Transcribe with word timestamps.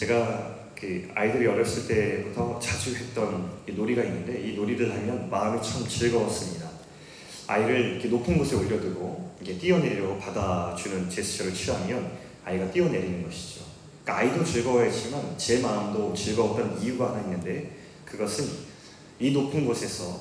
제가 0.00 0.70
그 0.74 1.10
아이들이 1.14 1.46
어렸을 1.46 1.86
때부터 1.86 2.58
자주 2.58 2.96
했던 2.96 3.50
이 3.68 3.72
놀이가 3.72 4.02
있는데 4.02 4.40
이 4.40 4.54
놀이를 4.54 4.90
하면 4.90 5.28
마음이 5.28 5.62
참 5.62 5.86
즐거웠습니다. 5.86 6.70
아이를 7.46 7.92
이렇게 7.92 8.08
높은 8.08 8.38
곳에 8.38 8.56
올려두고 8.56 9.36
이게 9.42 9.58
뛰어내리려고 9.58 10.18
받아주는 10.18 11.10
제스처를 11.10 11.52
취하면 11.52 12.12
아이가 12.46 12.70
뛰어내리는 12.70 13.24
것이죠. 13.24 13.60
그러니까 14.02 14.16
아이도 14.16 14.42
즐거워했지만 14.42 15.36
제 15.36 15.60
마음도 15.60 16.14
즐거웠던 16.14 16.80
이유가 16.80 17.10
하나 17.10 17.20
있는데 17.20 17.70
그것은 18.06 18.48
이 19.18 19.32
높은 19.32 19.66
곳에서 19.66 20.18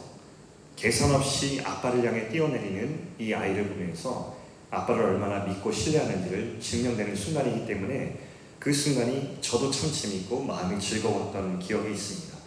계산 0.75 1.15
없이 1.15 1.61
아빠를 1.63 2.05
향해 2.05 2.27
뛰어내리는 2.27 2.99
이 3.17 3.33
아이를 3.33 3.69
보면서 3.69 4.37
아빠를 4.71 5.03
얼마나 5.03 5.45
믿고 5.45 5.71
신뢰하는지를 5.71 6.57
증명되는 6.59 7.15
순간이기 7.15 7.65
때문에 7.65 8.28
그 8.59 8.73
순간이 8.73 9.37
저도 9.39 9.71
참 9.71 9.89
재밌고 9.89 10.43
마음이 10.43 10.79
즐거웠던 10.79 11.59
기억이 11.59 11.93
있습니다. 11.93 12.37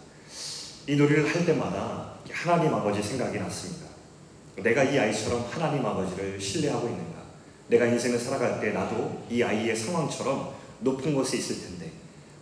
이 0.87 0.95
놀이를 0.95 1.33
할 1.33 1.43
때마다 1.43 2.13
하나님 2.29 2.71
아버지 2.73 3.01
생각이 3.01 3.39
났습니다. 3.39 3.87
내가 4.57 4.83
이 4.83 4.99
아이처럼 4.99 5.47
하나님 5.49 5.83
아버지를 5.83 6.39
신뢰하고 6.39 6.87
있는가? 6.87 7.23
내가 7.67 7.87
인생을 7.87 8.19
살아갈 8.19 8.59
때 8.59 8.71
나도 8.71 9.23
이 9.29 9.41
아이의 9.41 9.75
상황처럼 9.75 10.53
높은 10.81 11.15
곳에 11.15 11.37
있을 11.37 11.61
텐데 11.61 11.91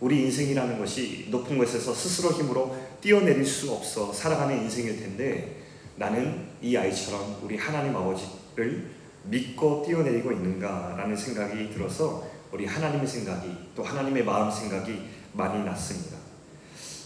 우리 0.00 0.20
인생이라는 0.24 0.78
것이 0.78 1.28
높은 1.30 1.56
곳에서 1.56 1.94
스스로 1.94 2.32
힘으로 2.32 2.76
뛰어내릴 3.00 3.46
수 3.46 3.72
없어 3.72 4.12
살아가는 4.12 4.62
인생일 4.62 4.98
텐데 4.98 5.62
나는 5.96 6.48
이 6.60 6.76
아이처럼 6.76 7.38
우리 7.42 7.56
하나님 7.56 7.96
아버지를 7.96 8.90
믿고 9.24 9.84
뛰어내리고 9.86 10.32
있는가라는 10.32 11.16
생각이 11.16 11.70
들어서 11.72 12.26
우리 12.52 12.66
하나님의 12.66 13.06
생각이 13.06 13.48
또 13.74 13.82
하나님의 13.82 14.24
마음 14.24 14.50
생각이 14.50 15.00
많이 15.32 15.64
났습니다. 15.64 16.18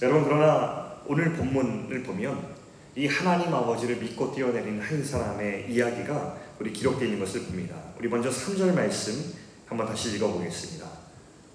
여러분 0.02 0.24
그러나 0.24 0.96
오늘 1.06 1.32
본문을 1.34 2.02
보면 2.02 2.56
이 2.96 3.06
하나님 3.06 3.54
아버지를 3.54 3.96
믿고 3.96 4.34
뛰어내린 4.34 4.80
한 4.80 5.04
사람의 5.04 5.72
이야기가 5.72 6.36
우리 6.58 6.72
기록되어 6.72 7.06
있는 7.06 7.20
것을 7.20 7.42
봅니다. 7.42 7.76
우리 7.98 8.08
먼저 8.08 8.28
3절 8.28 8.74
말씀 8.74 9.32
한번 9.66 9.86
다시 9.86 10.16
읽어보겠습니다. 10.16 10.86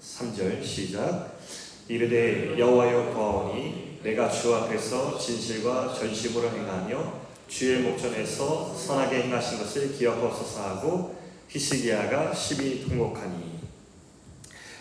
3절 0.00 0.64
시작 0.64 1.38
이르되 1.86 2.58
여호와여 2.58 3.12
거하오니 3.12 4.00
내가 4.02 4.30
주 4.30 4.54
앞에서 4.54 5.18
진실과 5.18 5.92
전심으로 5.92 6.50
행하며 6.50 7.20
주의 7.46 7.82
목전에서 7.82 8.74
선하게 8.74 9.24
행하신 9.24 9.58
것을 9.58 9.92
기억하소서 9.92 10.62
하고 10.62 11.20
히스기야가 11.48 12.32
시비 12.32 12.88
통곡하니 12.88 13.51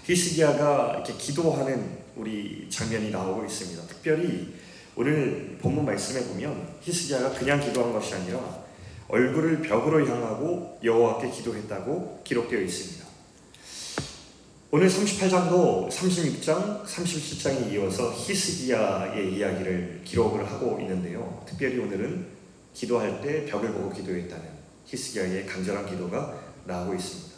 히스기야가 0.05 0.93
이렇게 0.95 1.13
기도하는 1.13 1.99
우리 2.15 2.67
장면이 2.69 3.11
나오고 3.11 3.45
있습니다. 3.45 3.83
특별히 3.87 4.53
오늘 4.95 5.57
본문 5.61 5.85
말씀에 5.85 6.25
보면 6.25 6.75
히스기야가 6.81 7.31
그냥 7.31 7.59
기도한 7.59 7.93
것이 7.93 8.13
아니라 8.13 8.61
얼굴을 9.07 9.61
벽으로 9.61 10.07
향하고 10.07 10.79
여호와께 10.83 11.29
기도했다고 11.29 12.21
기록되어 12.23 12.61
있습니다. 12.61 13.05
오늘 14.73 14.87
38장도 14.87 15.89
36장, 15.89 16.85
37장에 16.85 17.73
이어서 17.73 18.13
히스기야의 18.13 19.33
이야기를 19.35 20.01
기록을 20.05 20.49
하고 20.49 20.79
있는데요. 20.79 21.43
특별히 21.45 21.77
오늘은 21.77 22.25
기도할 22.73 23.21
때 23.21 23.45
벽을 23.45 23.73
보고 23.73 23.91
기도했다는 23.91 24.45
히스기야의 24.85 25.45
간절한 25.45 25.89
기도가 25.89 26.33
나오고 26.65 26.95
있습니다. 26.95 27.30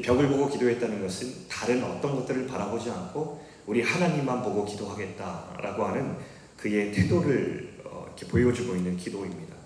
벽을 0.00 0.28
보고 0.28 0.48
기도했다는 0.48 1.02
것은 1.02 1.48
다른 1.48 1.82
어떤 1.84 2.16
것들을 2.16 2.46
바라보지 2.46 2.90
않고 2.90 3.44
우리 3.66 3.82
하나님만 3.82 4.42
보고 4.42 4.64
기도하겠다라고 4.64 5.84
하는 5.84 6.16
그의 6.56 6.92
태도를 6.92 7.80
어, 7.84 8.04
이렇게 8.06 8.26
보여주고 8.26 8.74
있는 8.76 8.96
기도입니다. 8.96 9.56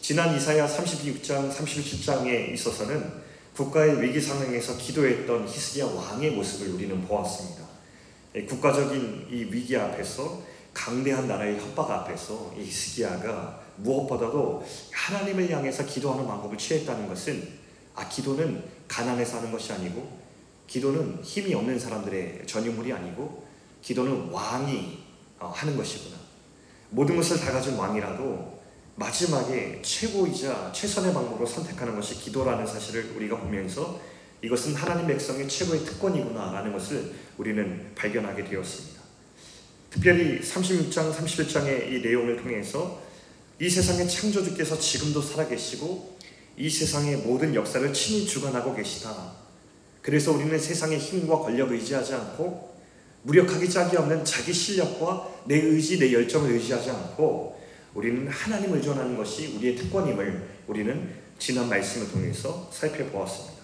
지난 0.00 0.34
이사야 0.36 0.66
36장, 0.66 1.50
37장에 1.50 2.52
있어서는 2.52 3.22
국가의 3.54 4.00
위기 4.00 4.20
상황에서 4.20 4.76
기도했던 4.76 5.46
히스기야 5.46 5.86
왕의 5.86 6.32
모습을 6.32 6.74
우리는 6.74 7.02
보았습니다. 7.02 7.62
국가적인 8.48 9.28
이 9.30 9.44
위기 9.44 9.76
앞에서 9.76 10.42
강대한 10.72 11.28
나라의 11.28 11.58
협박 11.58 11.90
앞에서 11.90 12.54
이 12.56 12.62
히스기야가 12.62 13.60
무엇보다도 13.76 14.66
하나님을 14.90 15.50
향해서 15.50 15.84
기도하는 15.84 16.26
방법을 16.26 16.56
취했다는 16.56 17.08
것은 17.08 17.46
아 17.94 18.08
기도는 18.08 18.62
가난해서 18.92 19.38
하는 19.38 19.50
것이 19.50 19.72
아니고 19.72 20.20
기도는 20.66 21.20
힘이 21.22 21.54
없는 21.54 21.78
사람들의 21.78 22.42
전유물이 22.46 22.92
아니고 22.92 23.46
기도는 23.80 24.28
왕이 24.30 24.98
어, 25.38 25.46
하는 25.48 25.76
것이구나. 25.76 26.16
모든 26.90 27.16
것을 27.16 27.40
다 27.40 27.52
가진 27.52 27.74
왕이라도 27.74 28.60
마지막에 28.96 29.80
최고이자 29.82 30.72
최선의 30.72 31.14
방법으로 31.14 31.46
선택하는 31.46 31.96
것이 31.96 32.16
기도라는 32.16 32.66
사실을 32.66 33.14
우리가 33.16 33.38
보면서 33.38 33.98
이것은 34.42 34.74
하나님 34.74 35.06
백성의 35.06 35.48
최고의 35.48 35.84
특권이구나라는 35.84 36.72
것을 36.72 37.14
우리는 37.38 37.92
발견하게 37.94 38.44
되었습니다. 38.44 39.00
특별히 39.88 40.40
36장, 40.40 41.14
31장의 41.14 41.92
이 41.92 42.00
내용을 42.02 42.42
통해서 42.42 43.00
이 43.58 43.70
세상의 43.70 44.08
창조주께서 44.08 44.78
지금도 44.78 45.22
살아계시고 45.22 46.11
이 46.56 46.68
세상의 46.68 47.18
모든 47.18 47.54
역사를 47.54 47.92
친히 47.92 48.26
주관하고 48.26 48.74
계시다. 48.74 49.32
그래서 50.02 50.32
우리는 50.32 50.58
세상의 50.58 50.98
힘과 50.98 51.38
권력을 51.38 51.74
의지하지 51.74 52.14
않고 52.14 52.72
무력하기 53.22 53.70
짝이 53.70 53.96
없는 53.96 54.24
자기 54.24 54.52
실력과 54.52 55.28
내 55.46 55.56
의지, 55.56 55.98
내 55.98 56.12
열정을 56.12 56.50
의지하지 56.52 56.90
않고 56.90 57.60
우리는 57.94 58.26
하나님을 58.28 58.78
의존하는 58.78 59.16
것이 59.16 59.54
우리의 59.56 59.76
특권임을 59.76 60.48
우리는 60.66 61.14
지난 61.38 61.68
말씀을 61.68 62.10
통해서 62.10 62.68
살펴보았습니다. 62.72 63.62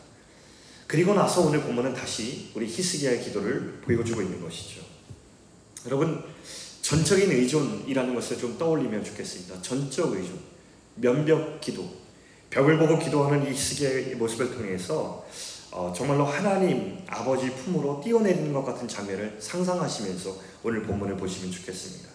그리고 0.87 1.15
나서 1.15 1.43
오늘 1.43 1.61
본문은 1.61 1.93
다시 1.95 2.51
우리 2.55 2.67
히스기야의 2.67 3.23
기도를 3.23 3.81
보여주고 3.83 4.23
있는 4.23 4.41
것이죠. 4.41 4.81
여러분 5.87 6.23
전적인 6.83 7.31
의존이라는 7.31 8.15
것을 8.15 8.39
좀 8.39 8.57
떠올리면 8.57 9.05
좋겠습니다. 9.05 9.61
전적 9.61 10.13
의존, 10.13 10.39
면벽 10.95 11.61
기도, 11.61 11.98
벽을 12.51 12.79
보고 12.79 12.99
기도하는 12.99 13.47
이 13.47 13.51
히스기야의 13.51 14.15
모습을 14.17 14.55
통해서 14.55 15.27
어, 15.71 15.93
정말로 15.95 16.25
하나님 16.25 16.99
아버지 17.07 17.51
품으로 17.51 18.01
뛰어내리는 18.03 18.53
것 18.53 18.65
같은 18.65 18.89
장면을 18.89 19.37
상상하시면서 19.39 20.35
오늘 20.63 20.83
본문을 20.83 21.17
보시면 21.17 21.53
좋겠습니다. 21.53 22.09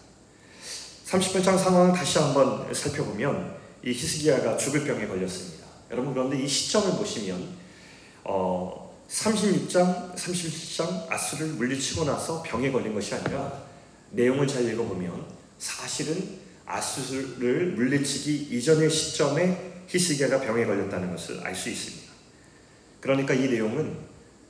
38장 1.06 1.56
상황 1.56 1.92
다시 1.92 2.18
한번 2.18 2.72
살펴보면 2.74 3.56
이 3.84 3.92
히스기야가 3.92 4.56
죽을 4.56 4.84
병에 4.84 5.06
걸렸습니다. 5.06 5.64
여러분 5.90 6.12
그런데 6.12 6.40
이 6.42 6.48
시점을 6.48 6.98
보시면 6.98 7.56
어, 8.24 8.92
36장, 9.08 10.14
37장 10.14 11.10
아수를 11.10 11.48
물리치고 11.48 12.04
나서 12.04 12.42
병에 12.42 12.72
걸린 12.72 12.94
것이 12.94 13.14
아니라 13.14 13.62
내용을 14.10 14.46
잘 14.48 14.68
읽어보면 14.68 15.24
사실은 15.58 16.38
아수를 16.66 17.72
물리치기 17.72 18.48
이전의 18.50 18.90
시점에 18.90 19.73
히스기야가 19.88 20.40
병에 20.40 20.64
걸렸다는 20.64 21.10
것을 21.10 21.40
알 21.40 21.54
수 21.54 21.68
있습니다. 21.68 22.12
그러니까 23.00 23.34
이 23.34 23.48
내용은 23.48 23.96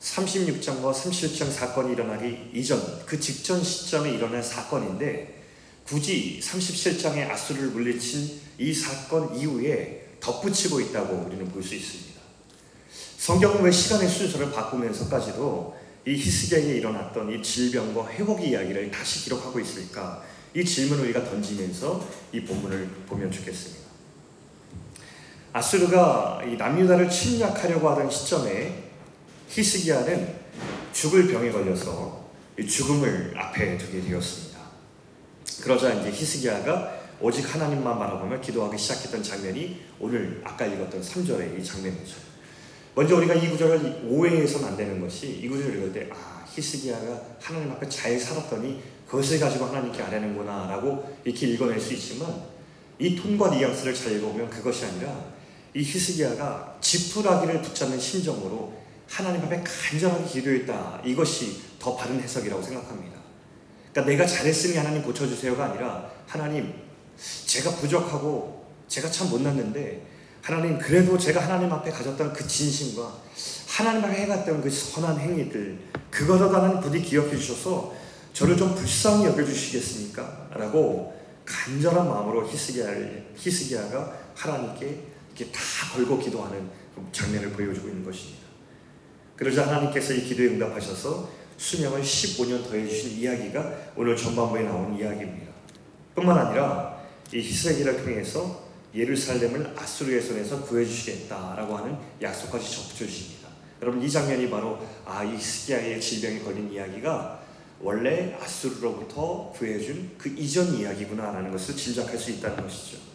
36장과 0.01 0.93
37장 0.93 1.51
사건이 1.51 1.95
일어나기 1.95 2.51
이전 2.53 2.81
그 3.07 3.19
직전 3.19 3.63
시점에 3.63 4.11
일어난 4.13 4.43
사건인데 4.43 5.43
굳이 5.85 6.41
37장의 6.43 7.31
아수를 7.31 7.69
물리친 7.69 8.41
이 8.59 8.73
사건 8.73 9.35
이후에 9.35 10.17
덧붙이고 10.21 10.81
있다고 10.81 11.27
우리는 11.27 11.47
볼 11.51 11.63
수 11.63 11.75
있습니다. 11.75 12.15
성경은 13.19 13.63
왜 13.63 13.71
시간의 13.71 14.09
순서를 14.09 14.53
바꾸면서까지도 14.53 15.77
이 16.07 16.15
히스기야에 16.15 16.77
일어났던 16.77 17.33
이 17.33 17.43
질병과 17.43 18.11
회복의 18.11 18.51
이야기를 18.51 18.91
다시 18.91 19.25
기록하고 19.25 19.59
있을까? 19.61 20.23
이 20.55 20.65
질문을 20.65 21.05
우리가 21.05 21.25
던지면서 21.25 22.07
이 22.33 22.41
본문을 22.43 22.87
보면 23.07 23.33
좋겠습니다. 23.33 23.84
아수르가 25.55 26.41
이 26.45 26.57
남유다를 26.57 27.09
침략하려고 27.09 27.89
하던 27.91 28.11
시점에 28.11 28.91
히스기야는 29.49 30.35
죽을 30.93 31.29
병에 31.29 31.53
걸려서 31.53 32.25
죽음을 32.69 33.33
앞에 33.37 33.79
두게 33.79 34.01
되었습니다. 34.01 34.59
그러자 35.63 35.93
이제 35.93 36.11
히스기야가 36.11 37.03
오직 37.21 37.55
하나님만 37.55 37.97
바라보며 37.97 38.41
기도하기 38.41 38.77
시작했던 38.77 39.23
장면이 39.23 39.81
오늘 40.01 40.43
아까 40.43 40.67
읽었던 40.67 41.01
3절의 41.01 41.61
이 41.61 41.65
장면이죠. 41.65 42.17
먼저 42.97 43.15
우리가 43.15 43.35
이 43.35 43.49
구절을 43.51 44.07
오해해서는 44.09 44.69
안 44.71 44.77
되는 44.77 45.01
것이 45.01 45.39
이 45.41 45.49
구절을 45.49 45.77
읽을 45.77 45.93
때 45.93 46.09
아, 46.13 46.45
히스기야가 46.53 47.23
하나님 47.41 47.71
앞에 47.71 47.89
잘 47.89 48.19
살았더니 48.19 48.83
그것을 49.07 49.39
가지고 49.39 49.67
하나님께 49.67 50.03
아뢰는구나 50.03 50.67
라고 50.67 51.17
이렇게 51.23 51.47
읽어낼 51.47 51.81
수 51.81 51.95
있지만 51.95 52.43
이 52.99 53.15
톤과 53.15 53.51
뉘앙스를 53.51 53.95
잘 53.95 54.13
읽어보면 54.17 54.51
그것이 54.51 54.87
아니라 54.87 55.34
이 55.75 55.83
히스기야가 55.83 56.79
지푸라기를 56.81 57.61
붙잡는 57.63 57.99
심정으로 57.99 58.73
하나님 59.09 59.43
앞에 59.43 59.63
간절하게 59.63 60.25
기도했다. 60.25 61.03
이것이 61.05 61.61
더 61.79 61.97
바른 61.97 62.21
해석이라고 62.21 62.63
생각합니다. 62.63 63.19
그러니까 63.93 64.11
내가 64.11 64.27
잘했으니 64.27 64.77
하나님 64.77 65.03
고쳐주세요가 65.03 65.67
아니라 65.67 66.11
하나님 66.27 66.73
제가 67.47 67.71
부족하고 67.77 68.65
제가 68.89 69.11
참 69.11 69.31
못났는데 69.31 70.07
하나님 70.43 70.79
그래도 70.79 71.19
제가 71.19 71.43
하나님 71.43 71.73
앞에 71.73 71.91
가졌던 71.91 72.33
그 72.33 72.47
진심과 72.47 73.13
하나님 73.67 74.05
앞에 74.05 74.23
해갔던 74.23 74.63
그 74.63 74.71
선한 74.71 75.19
행위들 75.19 75.79
그거라도 76.11 76.55
하나님 76.57 76.81
부디 76.81 77.03
기억해 77.03 77.37
주셔서 77.37 77.95
저를 78.33 78.57
좀 78.57 78.75
불쌍히 78.75 79.27
여겨주시겠습니까? 79.27 80.49
라고 80.55 81.15
간절한 81.45 82.09
마음으로 82.09 82.49
히스기야를, 82.49 83.33
히스기야가 83.37 84.13
하나님께 84.35 85.14
이렇게 85.35 85.51
다 85.51 85.61
걸고 85.93 86.19
기도하는 86.19 86.71
장면을 87.11 87.51
보여주고 87.51 87.89
있는 87.89 88.05
것입니다. 88.05 88.45
그러자 89.37 89.67
하나님께서 89.67 90.15
이 90.15 90.23
기도에 90.23 90.47
응답하셔서 90.47 91.29
수명을 91.57 92.03
15년 92.03 92.69
더해주신 92.69 93.19
이야기가 93.19 93.93
오늘 93.97 94.17
전반부에 94.17 94.63
나오는 94.63 94.97
이야기입니다. 94.99 95.53
뿐만 96.15 96.39
아니라 96.39 97.03
이 97.33 97.39
히스기야를 97.39 98.05
통해서 98.05 98.65
예루살렘을 98.95 99.75
아수르의 99.77 100.23
손에서 100.23 100.63
구해주시겠다라고 100.63 101.77
하는 101.77 101.97
약속까지 102.23 102.71
접주십니다. 102.71 103.49
여러분 103.83 104.01
이 104.01 104.09
장면이 104.09 104.49
바로 104.51 104.79
아이 105.05 105.35
히스기야의 105.35 106.01
질병에 106.01 106.41
걸린 106.41 106.73
이야기가 106.73 107.43
원래 107.81 108.39
아수르로부터 108.41 109.53
구해준 109.53 110.13
그 110.17 110.29
이전 110.29 110.75
이야기구나라는 110.75 111.51
것을 111.51 111.75
짐작할 111.75 112.17
수 112.17 112.31
있다는 112.31 112.63
것이죠. 112.63 113.14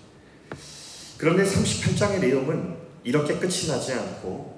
그런데 1.19 1.43
38장의 1.43 2.21
내용은 2.21 2.77
이렇게 3.03 3.37
끝이 3.37 3.67
나지 3.67 3.91
않고 3.91 4.57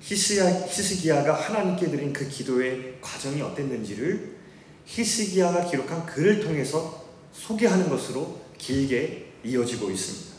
히스기야, 0.00 0.66
히스기야 0.68 1.24
가 1.24 1.34
하나님께 1.34 1.90
드린 1.90 2.12
그 2.12 2.28
기도의 2.28 2.98
과정이 3.00 3.42
어땠는지를 3.42 4.36
히스기야가 4.84 5.64
기록한 5.68 6.06
글을 6.06 6.38
통해서 6.38 7.04
소개하는 7.32 7.88
것으로 7.88 8.40
길게 8.58 9.32
이어지고 9.42 9.90
있습니다. 9.90 10.36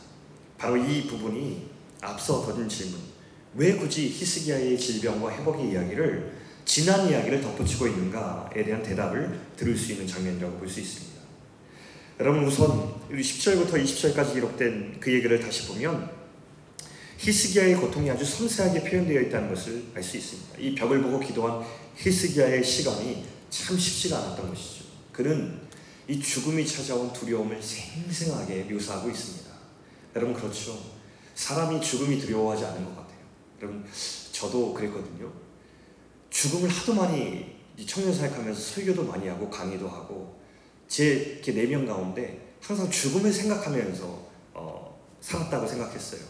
바로 0.56 0.78
이 0.78 1.06
부분이 1.06 1.68
앞서 2.00 2.40
던진 2.46 2.66
질문. 2.66 2.98
왜 3.54 3.74
굳이 3.76 4.08
히스기야의 4.08 4.78
질병과 4.78 5.30
회복의 5.30 5.72
이야기를 5.72 6.40
지난 6.64 7.06
이야기를 7.06 7.42
덧붙이고 7.42 7.86
있는가에 7.86 8.64
대한 8.64 8.82
대답을 8.82 9.38
들을 9.58 9.76
수 9.76 9.92
있는 9.92 10.06
장면이라고 10.06 10.56
볼 10.56 10.66
수 10.66 10.80
있습니다. 10.80 11.09
여러분 12.20 12.44
우선 12.44 13.00
10절부터 13.10 13.82
20절까지 13.82 14.34
기록된 14.34 15.00
그 15.00 15.10
얘기를 15.10 15.40
다시 15.40 15.66
보면 15.68 16.10
히스기야의 17.16 17.76
고통이 17.76 18.10
아주 18.10 18.26
섬세하게 18.26 18.84
표현되어 18.84 19.22
있다는 19.22 19.48
것을 19.48 19.84
알 19.94 20.02
수 20.02 20.18
있습니다. 20.18 20.58
이 20.58 20.74
벽을 20.74 21.00
보고 21.00 21.18
기도한 21.18 21.64
히스기야의 21.96 22.62
시간이 22.62 23.24
참 23.48 23.78
쉽지가 23.78 24.18
않았던 24.18 24.50
것이죠. 24.50 24.84
그는 25.12 25.60
이 26.08 26.20
죽음이 26.20 26.66
찾아온 26.66 27.10
두려움을 27.10 27.58
생생하게 27.62 28.64
묘사하고 28.64 29.08
있습니다. 29.08 29.50
여러분 30.14 30.34
그렇죠. 30.34 30.78
사람이 31.34 31.80
죽음이 31.80 32.18
두려워하지 32.18 32.66
않은 32.66 32.84
것 32.84 32.96
같아요. 32.96 33.18
여러분 33.62 33.82
저도 34.30 34.74
그랬거든요. 34.74 35.32
죽음을 36.28 36.68
하도 36.68 36.92
많이 36.92 37.56
청년 37.86 38.12
사역하면서 38.12 38.60
설교도 38.60 39.04
많이 39.04 39.26
하고 39.26 39.48
강의도 39.48 39.88
하고 39.88 40.39
제 40.90 41.06
이렇게 41.06 41.52
네 41.52 41.66
명 41.66 41.86
가운데 41.86 42.54
항상 42.60 42.90
죽음을 42.90 43.32
생각하면서 43.32 44.28
어, 44.54 45.00
살았다고 45.20 45.66
생각했어요. 45.66 46.20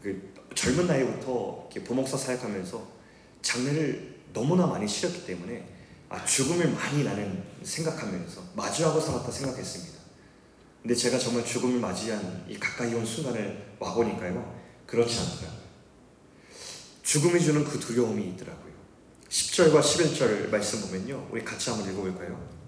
그 0.00 0.32
젊은 0.54 0.86
나이부터 0.86 1.68
이렇게 1.72 1.82
보목사 1.82 2.16
사역하면서 2.16 2.80
장례를 3.42 4.20
너무나 4.32 4.66
많이 4.66 4.86
치렀기 4.86 5.26
때문에 5.26 5.68
아, 6.08 6.24
죽음을 6.24 6.70
많이 6.70 7.02
나는 7.02 7.42
생각하면서 7.62 8.40
마주하고 8.54 9.00
살았다 9.00 9.30
생각했습니다. 9.30 9.98
근데 10.82 10.94
제가 10.94 11.18
정말 11.18 11.44
죽음을 11.44 11.80
맞이한 11.80 12.46
이 12.48 12.56
가까이 12.58 12.94
온 12.94 13.04
순간을 13.04 13.76
와보니까요, 13.80 14.60
그렇지 14.86 15.18
않더라고요. 15.18 15.62
죽음이 17.02 17.40
주는 17.40 17.64
그 17.64 17.80
두려움이 17.80 18.28
있더라고요. 18.30 18.72
10절과 19.28 19.80
11절 19.80 20.50
말씀 20.50 20.80
보면요, 20.82 21.28
우리 21.32 21.44
같이 21.44 21.70
한번 21.70 21.90
읽어볼까요? 21.90 22.61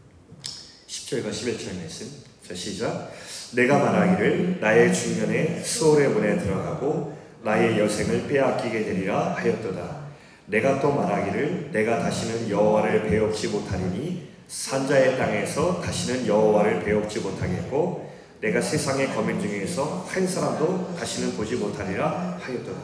10절과 1.15 1.31
11절 1.31 1.77
말씀. 1.77 2.09
자, 2.47 2.55
시작. 2.55 3.13
내가 3.53 3.79
말하기를 3.79 4.59
나의 4.61 4.93
중년에 4.93 5.63
수월의 5.63 6.09
문에 6.09 6.39
들어가고 6.39 7.17
나의 7.43 7.79
여생을 7.79 8.27
빼앗기게 8.27 8.85
되리라 8.85 9.35
하였도다. 9.35 10.05
내가 10.47 10.81
또 10.81 10.93
말하기를 10.93 11.71
내가 11.73 12.01
다시는 12.01 12.51
여호와를 12.51 13.09
배웁지 13.09 13.49
못하리니 13.49 14.29
산자의 14.49 15.17
땅에서 15.17 15.81
다시는 15.81 16.27
여호와를 16.27 16.85
배웁지 16.85 17.21
못하겠고 17.21 18.13
내가 18.41 18.61
세상의 18.61 19.15
거민 19.15 19.41
중에서 19.41 20.07
한 20.09 20.27
사람도 20.27 20.97
다시는 20.97 21.37
보지 21.37 21.57
못하리라 21.57 22.39
하였도다. 22.41 22.81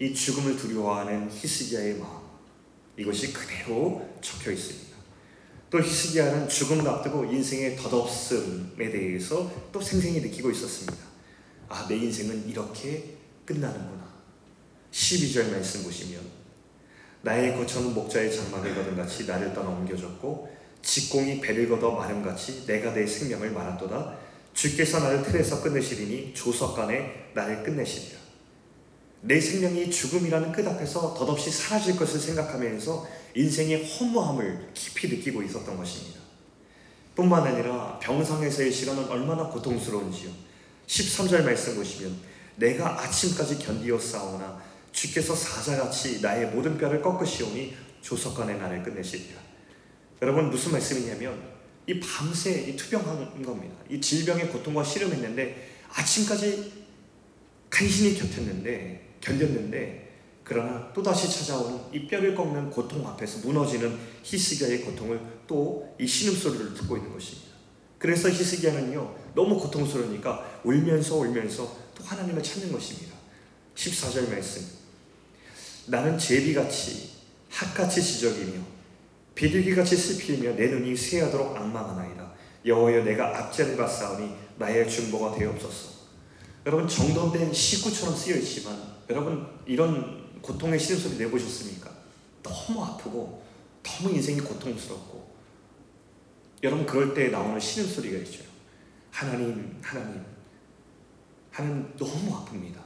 이 0.00 0.14
죽음을 0.14 0.56
두려워하는 0.56 1.28
히스기야의 1.30 1.98
마음 1.98 2.18
이것이 2.96 3.32
그대로 3.32 4.08
적혀 4.20 4.52
있습니다. 4.52 4.87
또 5.70 5.80
히스기야는 5.80 6.48
죽음을 6.48 6.88
앞두고 6.88 7.26
인생의 7.26 7.76
덧없음에 7.76 8.90
대해서 8.90 9.50
또 9.70 9.80
생생히 9.80 10.20
느끼고 10.20 10.50
있었습니다. 10.50 10.96
아, 11.68 11.86
내 11.88 11.96
인생은 11.96 12.48
이렇게 12.48 13.16
끝나는구나. 13.44 14.08
12절 14.90 15.50
말씀 15.50 15.82
보시면 15.82 16.22
나의 17.22 17.56
거처는 17.56 17.92
목자의 17.94 18.34
장막을 18.34 18.74
거둔 18.74 18.96
같이 18.96 19.26
나를 19.26 19.52
떠나 19.52 19.70
옮겨졌고 19.70 20.56
직공이 20.80 21.40
배를 21.40 21.68
걷어 21.68 21.90
마름같이 21.90 22.64
내가 22.66 22.94
내 22.94 23.06
생명을 23.06 23.50
말았도다. 23.50 24.16
주께서 24.54 25.00
나를 25.00 25.22
틀에서 25.22 25.62
끝내시리니 25.62 26.32
조석간에 26.34 27.32
나를 27.34 27.62
끝내시리라. 27.62 28.18
내 29.20 29.40
생명이 29.40 29.90
죽음이라는 29.90 30.52
끝 30.52 30.66
앞에서 30.66 31.14
덧없이 31.14 31.50
사라질 31.50 31.96
것을 31.96 32.20
생각하면서 32.20 33.06
인생의 33.34 33.86
허무함을 33.86 34.70
깊이 34.74 35.08
느끼고 35.08 35.42
있었던 35.42 35.76
것입니다. 35.76 36.18
뿐만 37.14 37.42
아니라 37.42 37.98
병상에서의 37.98 38.72
시간은 38.72 39.08
얼마나 39.08 39.48
고통스러운지요. 39.48 40.30
13절 40.86 41.42
말씀 41.44 41.74
보시면 41.74 42.16
내가 42.56 43.00
아침까지 43.02 43.58
견디어 43.58 43.98
싸우나 43.98 44.60
주께서 44.92 45.34
사자같이 45.34 46.20
나의 46.20 46.46
모든 46.50 46.78
뼈를 46.78 47.02
꺾으시오니 47.02 47.76
조석간에 48.00 48.54
나를 48.54 48.82
끝내시리라. 48.82 49.40
여러분 50.22 50.50
무슨 50.50 50.72
말씀이냐면 50.72 51.40
이 51.86 52.00
밤새 52.00 52.66
이 52.68 52.76
투병한 52.76 53.42
겁니다. 53.42 53.74
이 53.88 54.00
질병의 54.00 54.48
고통과 54.48 54.82
씨름했는데 54.84 55.76
아침까지 55.90 56.72
간신히 57.70 58.18
곁했는데 58.18 59.16
견뎠는데 59.20 60.07
그러나 60.48 60.90
또다시 60.94 61.30
찾아오는 61.30 61.78
이 61.92 62.06
뼈를 62.06 62.34
꺾는 62.34 62.70
고통 62.70 63.06
앞에서 63.06 63.46
무너지는 63.46 63.98
히스기야의 64.22 64.80
고통을 64.80 65.20
또 65.46 65.94
이 66.00 66.06
신음소리를 66.06 66.74
듣고 66.74 66.96
있는 66.96 67.12
것입니다. 67.12 67.48
그래서 67.98 68.30
히스기야는요 68.30 69.14
너무 69.34 69.58
고통스러우니까 69.58 70.60
울면서 70.64 71.16
울면서 71.16 71.76
또 71.94 72.04
하나님을 72.04 72.42
찾는 72.42 72.72
것입니다. 72.72 73.14
14절 73.74 74.30
말씀 74.30 74.62
나는 75.86 76.16
제비같이 76.16 77.10
학같이 77.50 78.02
지적이며 78.02 78.60
비둘기같이 79.34 79.96
슬피며 79.96 80.54
내 80.56 80.68
눈이 80.68 80.96
쇠하도록 80.96 81.56
악망하나이다. 81.56 82.32
여호여 82.64 83.04
내가 83.04 83.38
압제를 83.38 83.76
받사오니 83.76 84.30
나의 84.56 84.88
중보가 84.88 85.36
되옵소서. 85.36 85.98
여러분 86.66 86.88
정돈된 86.88 87.52
시구처럼 87.52 88.16
쓰여 88.16 88.36
있지만 88.36 88.76
여러분 89.08 89.46
이런 89.66 90.17
고통의 90.42 90.78
신음소리 90.78 91.16
내보셨습니까? 91.18 91.90
너무 92.42 92.84
아프고 92.84 93.42
너무 93.82 94.14
인생이 94.14 94.40
고통스럽고 94.40 95.28
여러분 96.62 96.86
그럴 96.86 97.14
때 97.14 97.28
나오는 97.28 97.58
신음소리가 97.58 98.18
있죠. 98.18 98.42
하나님, 99.10 99.78
하나님, 99.82 100.24
하나님 101.50 101.92
너무 101.96 102.44
아픕니다. 102.44 102.76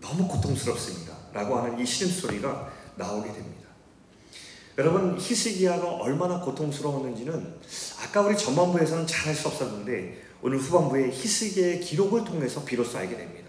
너무 0.00 0.28
고통스럽습니다. 0.28 1.16
라고 1.32 1.56
하는 1.56 1.78
이 1.78 1.86
신음소리가 1.86 2.72
나오게 2.96 3.32
됩니다. 3.32 3.64
여러분 4.76 5.16
히스기야가 5.18 5.88
얼마나 5.88 6.40
고통스러웠는지는 6.40 7.54
아까 8.02 8.20
우리 8.22 8.36
전반부에서는 8.36 9.06
잘 9.06 9.28
알 9.28 9.34
수 9.34 9.48
없었는데 9.48 10.22
오늘 10.42 10.58
후반부에 10.58 11.10
히스기야의 11.10 11.80
기록을 11.80 12.24
통해서 12.24 12.64
비로소 12.64 12.98
알게 12.98 13.16
됩니다. 13.16 13.43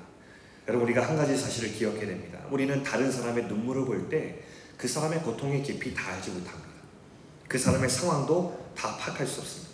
여러분 0.67 0.88
우리가 0.88 1.07
한 1.07 1.15
가지 1.15 1.38
사실을 1.38 1.72
기억해야 1.74 2.07
됩니다. 2.07 2.39
우리는 2.50 2.81
다른 2.84 3.12
사람의 3.12 3.45
눈물을 3.45 3.86
볼 3.86 4.10
때 4.10 4.41
그 4.77 4.89
사람의 4.89 5.19
고통의 5.22 5.63
깊이 5.63 5.93
다 5.93 6.12
알지 6.12 6.31
못합니다. 6.31 6.67
그 7.48 7.57
사람의 7.57 7.89
상황도 7.89 8.72
다 8.75 8.98
파악할 8.98 9.25
수 9.25 9.39
없습니다. 9.39 9.72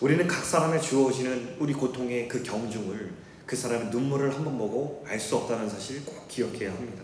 우리는 0.00 0.28
각 0.28 0.44
사람의 0.44 0.80
주어지는 0.80 1.56
우리 1.58 1.72
고통의 1.72 2.28
그 2.28 2.40
경중을 2.44 3.12
그 3.44 3.56
사람의 3.56 3.88
눈물을 3.88 4.32
한번 4.32 4.56
보고 4.56 5.04
알 5.08 5.18
수 5.18 5.34
없다는 5.36 5.68
사실을 5.68 6.04
꼭 6.04 6.28
기억해야 6.28 6.70
합니다. 6.72 7.02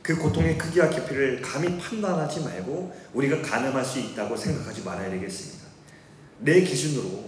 그 0.00 0.16
고통의 0.16 0.56
크기와 0.56 0.88
깊이를 0.88 1.42
감히 1.42 1.76
판단하지 1.78 2.40
말고 2.40 2.96
우리가 3.12 3.42
가늠할 3.42 3.84
수 3.84 3.98
있다고 3.98 4.34
생각하지 4.34 4.82
말아야 4.82 5.10
되겠습니다. 5.10 5.66
내 6.38 6.62
기준으로 6.62 7.19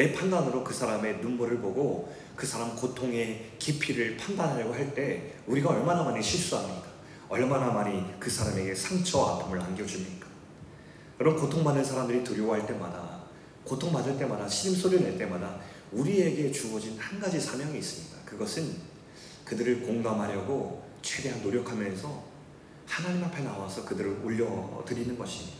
내 0.00 0.14
판단으로 0.14 0.64
그 0.64 0.72
사람의 0.72 1.18
눈물을 1.18 1.58
보고 1.58 2.10
그 2.34 2.46
사람 2.46 2.74
고통의 2.74 3.50
깊이를 3.58 4.16
판단하려고 4.16 4.72
할 4.72 4.94
때 4.94 5.34
우리가 5.46 5.68
얼마나 5.68 6.02
많이 6.02 6.22
실수합니까? 6.22 6.88
얼마나 7.28 7.70
많이 7.70 8.02
그 8.18 8.30
사람에게 8.30 8.74
상처와 8.74 9.34
아픔을 9.34 9.60
안겨줍니까? 9.60 10.26
여러분 11.20 11.42
고통받는 11.42 11.84
사람들이 11.84 12.24
두려워할 12.24 12.66
때마다 12.66 13.24
고통받을 13.64 14.16
때마다 14.16 14.48
신음소리를 14.48 15.04
낼 15.04 15.18
때마다 15.18 15.60
우리에게 15.92 16.50
주어진 16.50 16.98
한 16.98 17.20
가지 17.20 17.38
사명이 17.38 17.78
있습니다. 17.78 18.24
그것은 18.24 18.74
그들을 19.44 19.82
공감하려고 19.82 20.82
최대한 21.02 21.42
노력하면서 21.42 22.24
하나님 22.86 23.22
앞에 23.24 23.42
나와서 23.42 23.84
그들을 23.84 24.22
올려드리는 24.24 25.18
것입니다. 25.18 25.58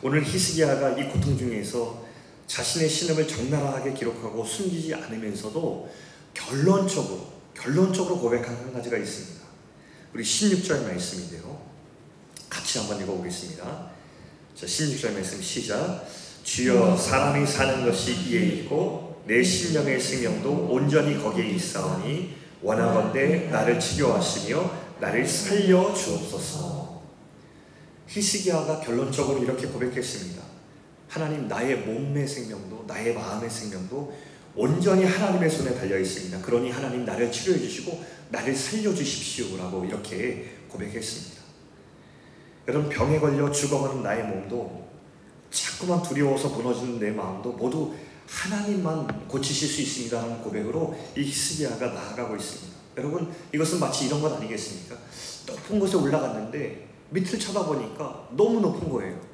오늘 0.00 0.22
히스기야가 0.22 0.90
이 0.90 1.08
고통 1.08 1.36
중에서 1.36 2.06
자신의 2.48 2.88
신음을 2.88 3.28
적나라하게 3.28 3.92
기록하고 3.92 4.44
숨기지 4.44 4.94
않으면서도 4.94 5.88
결론적으로 6.34 7.38
결론적으로 7.54 8.18
고백한 8.18 8.56
한 8.56 8.72
가지가 8.72 8.96
있습니다. 8.96 9.44
우리 10.14 10.24
16절 10.24 10.84
말씀인데요. 10.84 11.60
같이 12.48 12.78
한번 12.78 13.00
읽어보겠습니다. 13.02 13.90
자, 14.54 14.66
16절 14.66 15.12
말씀 15.12 15.40
시작. 15.42 16.04
주여 16.42 16.96
사람이 16.96 17.46
사는 17.46 17.84
것이 17.84 18.14
이에 18.28 18.46
있고 18.46 19.22
내 19.26 19.42
심령의 19.42 20.00
생명도 20.00 20.68
온전히 20.70 21.22
거기에 21.22 21.50
있사오니 21.50 22.34
원하건대 22.62 23.48
나를 23.50 23.78
치료하시며 23.78 24.88
나를 25.00 25.26
살려 25.26 25.92
주옵소서. 25.92 27.02
히스기야가 28.06 28.80
결론적으로 28.80 29.42
이렇게 29.42 29.66
고백했습니다. 29.66 30.47
하나님 31.08 31.48
나의 31.48 31.76
몸의 31.76 32.28
생명도 32.28 32.84
나의 32.86 33.14
마음의 33.14 33.50
생명도 33.50 34.12
온전히 34.54 35.04
하나님의 35.04 35.50
손에 35.50 35.74
달려 35.74 35.98
있습니다. 35.98 36.40
그러니 36.42 36.70
하나님 36.70 37.04
나를 37.04 37.30
치료해 37.32 37.58
주시고 37.58 38.02
나를 38.30 38.54
살려 38.54 38.94
주십시오라고 38.94 39.84
이렇게 39.84 40.56
고백했습니다. 40.68 41.42
여러분 42.68 42.90
병에 42.90 43.18
걸려 43.18 43.50
죽어가는 43.50 44.02
나의 44.02 44.24
몸도 44.24 44.88
자꾸만 45.50 46.02
두려워서 46.02 46.50
무너지는 46.50 46.98
내 46.98 47.10
마음도 47.10 47.52
모두 47.52 47.94
하나님만 48.26 49.28
고치실 49.28 49.68
수 49.68 49.80
있습니다라는 49.80 50.42
고백으로 50.42 50.94
이 51.16 51.22
히스기야가 51.22 51.86
나아가고 51.86 52.36
있습니다. 52.36 52.76
여러분 52.98 53.32
이것은 53.54 53.80
마치 53.80 54.06
이런 54.06 54.20
것 54.20 54.36
아니겠습니까? 54.36 54.96
높은 55.46 55.78
곳에 55.80 55.96
올라갔는데 55.96 56.88
밑을 57.10 57.38
쳐다보니까 57.38 58.28
너무 58.32 58.60
높은 58.60 58.90
거예요. 58.90 59.27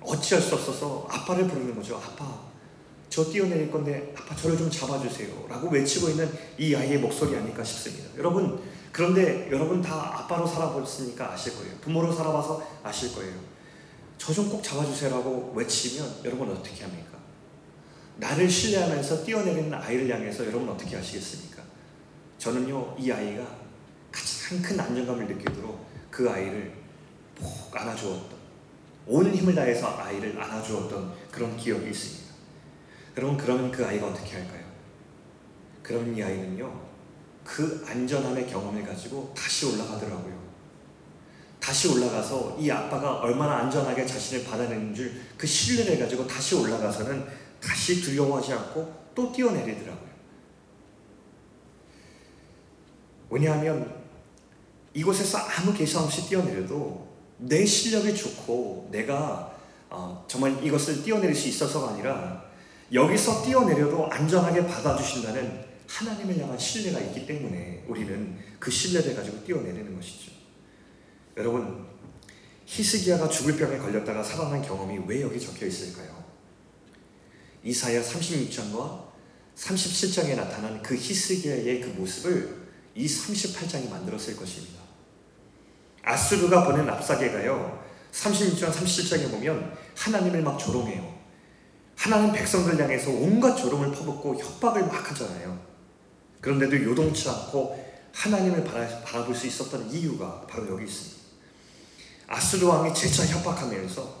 어찌할 0.00 0.42
수 0.42 0.54
없어서 0.54 1.06
아빠를 1.10 1.46
부르는 1.48 1.74
거죠. 1.74 1.96
아빠, 1.96 2.40
저 3.08 3.24
뛰어내릴 3.24 3.70
건데 3.70 4.14
아빠 4.16 4.34
저를 4.36 4.56
좀 4.56 4.70
잡아주세요. 4.70 5.46
라고 5.48 5.68
외치고 5.68 6.08
있는 6.10 6.30
이 6.58 6.74
아이의 6.74 6.98
목소리 6.98 7.36
아닐까 7.36 7.62
싶습니다. 7.64 8.08
여러분, 8.16 8.60
그런데 8.92 9.48
여러분 9.50 9.80
다 9.82 10.20
아빠로 10.20 10.46
살아보셨으니까 10.46 11.32
아실 11.32 11.54
거예요. 11.56 11.74
부모로 11.80 12.12
살아봐서 12.12 12.62
아실 12.82 13.14
거예요. 13.14 13.34
저 14.18 14.32
좀 14.34 14.50
꼭 14.50 14.62
잡아주세요라고 14.62 15.52
외치면 15.54 16.20
여러분 16.24 16.50
어떻게 16.50 16.82
합니까? 16.82 17.16
나를 18.16 18.50
신뢰하면서 18.50 19.24
뛰어내리는 19.24 19.72
아이를 19.72 20.12
향해서 20.12 20.44
여러분 20.46 20.68
어떻게 20.68 20.96
하시겠습니까? 20.96 21.62
저는요, 22.38 22.96
이 22.98 23.10
아이가 23.12 23.46
가장 24.10 24.60
큰 24.62 24.80
안정감을 24.80 25.28
느끼도록 25.28 25.86
그 26.10 26.28
아이를 26.28 26.72
꼭 27.40 27.70
안아주었던 27.72 28.37
온 29.08 29.34
힘을 29.34 29.54
다해서 29.54 29.96
아이를 29.98 30.40
안아주었던 30.40 31.14
그런 31.30 31.56
기억이 31.56 31.90
있습니다. 31.90 32.34
여러분 33.16 33.36
그러면 33.36 33.72
그 33.72 33.84
아이가 33.84 34.06
어떻게 34.08 34.36
할까요? 34.36 34.64
그러면 35.82 36.14
이 36.14 36.22
아이는요 36.22 36.88
그 37.42 37.84
안전함의 37.88 38.46
경험을 38.46 38.84
가지고 38.84 39.32
다시 39.36 39.66
올라가더라고요. 39.66 40.48
다시 41.58 41.88
올라가서 41.88 42.56
이 42.60 42.70
아빠가 42.70 43.16
얼마나 43.16 43.56
안전하게 43.58 44.06
자신을 44.06 44.44
받아내는 44.44 44.94
줄 44.94 45.28
그 45.38 45.46
신뢰를 45.46 46.00
가지고 46.00 46.26
다시 46.26 46.56
올라가서는 46.56 47.24
다시 47.62 48.02
두려워하지 48.02 48.52
않고 48.52 48.92
또 49.14 49.32
뛰어내리더라고요. 49.32 50.08
왜냐하면 53.30 54.04
이곳에서 54.92 55.38
아무 55.38 55.72
계산 55.72 56.02
없이 56.02 56.28
뛰어내려도 56.28 57.07
내 57.38 57.64
실력이 57.64 58.14
좋고 58.14 58.88
내가 58.90 59.56
어, 59.90 60.24
정말 60.28 60.62
이것을 60.64 61.02
뛰어내릴 61.02 61.34
수 61.34 61.48
있어서가 61.48 61.94
아니라 61.94 62.44
여기서 62.92 63.42
뛰어내려도 63.44 64.06
안전하게 64.10 64.66
받아주신다는 64.66 65.66
하나님을 65.86 66.38
향한 66.38 66.58
신뢰가 66.58 67.00
있기 67.00 67.26
때문에 67.26 67.84
우리는 67.86 68.38
그 68.58 68.70
신뢰를 68.70 69.14
가지고 69.14 69.42
뛰어내리는 69.44 69.94
것이죠. 69.94 70.32
여러분 71.36 71.86
히스기야가 72.66 73.28
죽을 73.28 73.56
병에 73.56 73.78
걸렸다가 73.78 74.22
살아난 74.22 74.60
경험이 74.60 75.00
왜 75.06 75.22
여기 75.22 75.40
적혀 75.40 75.66
있을까요? 75.66 76.22
이사야 77.64 78.02
36장과 78.02 79.08
37장에 79.56 80.36
나타난 80.36 80.82
그 80.82 80.94
히스기야의 80.94 81.80
그 81.80 81.88
모습을 81.88 82.68
이 82.94 83.06
38장이 83.06 83.88
만들었을 83.88 84.36
것입니다. 84.36 84.87
아수르가 86.08 86.64
보낸 86.64 86.86
납사계가요. 86.86 87.78
36장 88.12 88.72
37장에 88.72 89.30
보면 89.30 89.76
하나님을 89.96 90.42
막 90.42 90.58
조롱해요. 90.58 91.18
하나님 91.96 92.32
백성들 92.32 92.80
향해서 92.82 93.10
온갖 93.10 93.54
조롱을 93.54 93.92
퍼붓고 93.92 94.36
협박을 94.36 94.86
막 94.86 95.10
하잖아요. 95.10 95.58
그런데도 96.40 96.82
요동치 96.82 97.28
않고 97.28 97.86
하나님을 98.14 98.64
바라, 98.64 99.24
볼 99.24 99.34
수 99.34 99.46
있었던 99.46 99.90
이유가 99.90 100.46
바로 100.48 100.68
여기 100.70 100.84
있습니다. 100.84 101.18
아수르 102.28 102.66
왕이 102.66 102.94
재차 102.94 103.24
협박하면서 103.26 104.18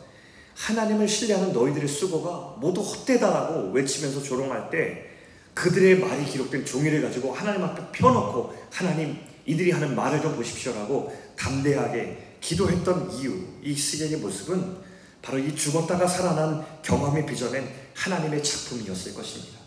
하나님을 0.56 1.06
신뢰하는 1.08 1.52
너희들의 1.52 1.88
수고가 1.88 2.56
모두 2.58 2.80
헛되다라고 2.80 3.70
외치면서 3.70 4.22
조롱할 4.22 4.70
때 4.70 5.06
그들의 5.54 6.00
말이 6.00 6.24
기록된 6.24 6.64
종이를 6.64 7.00
가지고 7.02 7.32
하나님 7.32 7.62
앞에 7.64 7.92
펴놓고 7.92 8.54
하나님 8.70 9.16
이들이 9.48 9.70
하는 9.70 9.96
말을 9.96 10.20
좀 10.20 10.36
보십시오라고 10.36 11.34
담대하게 11.34 12.36
기도했던 12.40 13.10
이유, 13.12 13.46
이 13.62 13.74
시계의 13.74 14.18
모습은 14.18 14.76
바로 15.22 15.38
이 15.38 15.56
죽었다가 15.56 16.06
살아난 16.06 16.64
경험이 16.82 17.24
빚어낸 17.24 17.66
하나님의 17.94 18.44
작품이었을 18.44 19.14
것입니다. 19.14 19.58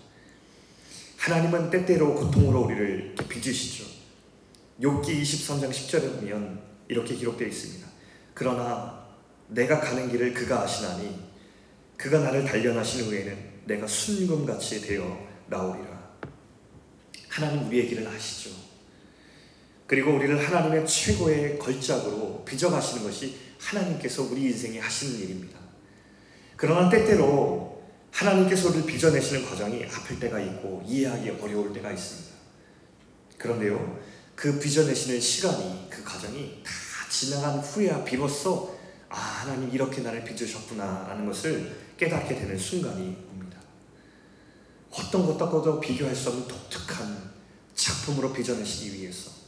하나님은 1.18 1.72
때때로 1.72 2.14
고통으로 2.14 2.62
우리를 2.66 3.16
빚으시죠. 3.28 3.84
욥기 4.80 5.22
23장 5.22 5.72
10절에 5.72 6.20
보면 6.20 6.62
이렇게 6.88 7.16
기록되어 7.16 7.48
있습니다. 7.48 7.88
그러나 8.36 9.08
내가 9.48 9.80
가는 9.80 10.10
길을 10.12 10.34
그가 10.36 10.62
아시나니 10.62 11.20
그가 11.98 12.20
나를 12.20 12.46
단련하신 12.46 13.06
후에는 13.06 13.52
내가 13.66 13.88
순금같이 13.88 14.82
되어 14.82 15.28
나오리라. 15.48 16.12
하나님 17.28 17.68
우리의 17.68 17.88
길을 17.88 18.08
아시죠. 18.08 18.71
그리고 19.92 20.16
우리를 20.16 20.42
하나님의 20.42 20.88
최고의 20.88 21.60
걸작으로 21.60 22.46
빚어가시는 22.46 23.04
것이 23.04 23.36
하나님께서 23.60 24.24
우리 24.24 24.44
인생에 24.44 24.80
하시는 24.80 25.20
일입니다. 25.20 25.60
그러나 26.56 26.90
때때로 26.90 27.84
하나님께서 28.10 28.70
우리를 28.70 28.86
빚어내시는 28.86 29.46
과정이 29.46 29.84
아플 29.84 30.18
때가 30.18 30.40
있고 30.40 30.82
이해하기 30.88 31.32
어려울 31.32 31.74
때가 31.74 31.92
있습니다. 31.92 32.30
그런데요, 33.38 34.00
그 34.34 34.58
빚어내시는 34.58 35.20
시간이, 35.20 35.88
그 35.90 36.02
과정이 36.06 36.64
다 36.64 36.72
지나간 37.10 37.60
후에야 37.60 38.06
비로소 38.06 38.80
아, 39.10 39.18
하나님 39.18 39.70
이렇게 39.72 40.02
나를 40.02 40.24
빚으셨구나 40.24 41.08
라는 41.10 41.26
것을 41.26 41.70
깨닫게 41.98 42.36
되는 42.36 42.58
순간이 42.58 43.18
옵니다. 43.30 43.58
어떤 44.90 45.26
것과도 45.26 45.82
비교할 45.82 46.16
수 46.16 46.30
없는 46.30 46.48
독특한 46.48 47.34
작품으로 47.76 48.32
빚어내시기 48.32 48.94
위해서 48.94 49.41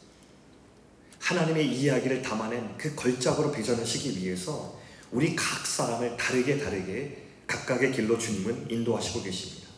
하나님의 1.24 1.74
이야기를 1.74 2.22
담아낸 2.22 2.78
그 2.78 2.94
걸작으로 2.96 3.50
빚어내시기 3.50 4.18
위해서 4.22 4.78
우리 5.10 5.34
각 5.36 5.66
사람을 5.66 6.18
다르게 6.18 6.58
다르게 6.58 7.28
각각의 7.48 7.94
길로 7.94 8.18
주님은 8.18 8.68
인도하시고 8.70 9.24
계십니다. 9.24 9.70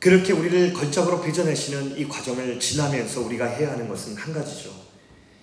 그렇게 0.00 0.32
우리를 0.32 0.72
걸작으로 0.72 1.20
빚어내시는 1.20 1.98
이 1.98 2.08
과정을 2.08 2.58
지나면서 2.58 3.20
우리가 3.22 3.44
해야 3.44 3.72
하는 3.72 3.88
것은 3.88 4.16
한 4.16 4.32
가지죠. 4.32 4.72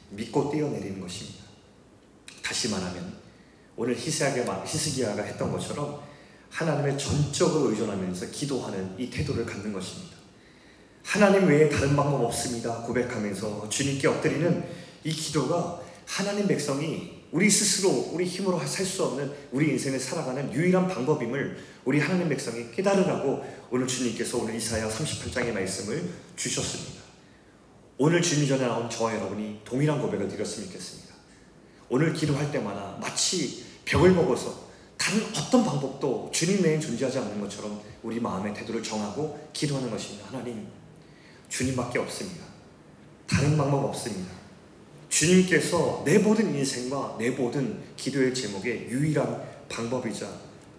믿고 0.09 0.51
뛰어내리는 0.51 0.99
것입니다. 0.99 1.43
다시 2.41 2.69
말하면 2.69 3.15
오늘 3.75 3.95
히스기야가 3.95 5.21
했던 5.21 5.51
것처럼 5.51 6.01
하나님의 6.49 6.97
전적으로 6.97 7.69
의존하면서 7.69 8.27
기도하는 8.31 8.95
이 8.97 9.09
태도를 9.09 9.45
갖는 9.45 9.71
것입니다. 9.71 10.22
하나님 11.03 11.47
외에 11.47 11.69
다른 11.69 11.95
방법 11.95 12.23
없습니다. 12.25 12.77
고백하면서 12.81 13.69
주님께 13.69 14.07
엎드리는 14.07 14.63
이 15.03 15.11
기도가 15.11 15.81
하나님 16.05 16.47
백성이 16.47 17.23
우리 17.31 17.49
스스로 17.49 17.89
우리 18.13 18.25
힘으로 18.25 18.59
살 18.65 18.85
수 18.85 19.03
없는 19.05 19.31
우리 19.51 19.69
인생을 19.71 19.99
살아가는 19.99 20.53
유일한 20.53 20.87
방법임을 20.87 21.57
우리 21.85 21.99
하나님 21.99 22.29
백성이 22.29 22.71
깨달으라고 22.71 23.43
오늘 23.71 23.87
주님께서 23.87 24.37
오늘 24.37 24.55
이사야 24.55 24.87
38장의 24.87 25.51
말씀을 25.51 26.09
주셨습니다. 26.35 27.01
오늘 27.97 28.21
주님 28.21 28.47
전에 28.47 28.65
나온 28.65 28.89
저와 28.89 29.15
여러분이 29.15 29.61
동일한 29.65 30.01
고백을 30.01 30.27
드렸으면 30.27 30.67
좋겠습니다. 30.67 31.13
오늘 31.89 32.13
기도할 32.13 32.51
때마다 32.51 32.97
마치 33.01 33.65
벽을 33.85 34.11
먹어서 34.11 34.63
다른 34.97 35.21
어떤 35.35 35.65
방법도 35.65 36.29
주님 36.31 36.63
외엔 36.63 36.79
존재하지 36.79 37.17
않는 37.19 37.41
것처럼 37.41 37.81
우리 38.03 38.19
마음의 38.19 38.53
태도를 38.53 38.81
정하고 38.81 39.49
기도하는 39.53 39.89
것입니다. 39.91 40.27
하나님, 40.29 40.67
주님밖에 41.53 41.99
없습니다. 41.99 42.45
다른 43.27 43.55
방법 43.55 43.85
없습니다. 43.85 44.31
주님께서 45.07 46.01
내 46.03 46.17
모든 46.17 46.53
인생과 46.55 47.17
내 47.19 47.29
모든 47.29 47.79
기도의 47.95 48.33
제목의 48.33 48.87
유일한 48.89 49.39
방법이자 49.69 50.27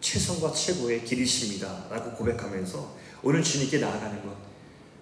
최선과 0.00 0.52
최고의 0.52 1.04
길이십니다. 1.04 1.87
라고 1.88 2.11
고백하면서 2.16 2.97
오늘 3.23 3.43
주님께 3.43 3.78
나아가는 3.78 4.21
것. 4.25 4.37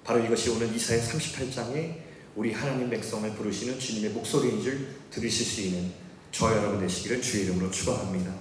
바로 0.04 0.22
이것이 0.22 0.50
오늘 0.50 0.74
이사야 0.74 1.02
38장에 1.02 1.96
우리 2.36 2.52
하나님 2.52 2.90
백성을 2.90 3.28
부르시는 3.34 3.78
주님의 3.78 4.10
목소리인 4.10 4.62
줄 4.62 4.88
들으실 5.10 5.46
수 5.46 5.60
있는 5.62 5.90
저 6.30 6.54
여러분 6.54 6.80
되시기를 6.80 7.22
주의 7.22 7.44
이름으로 7.44 7.70
축원합니다. 7.70 8.32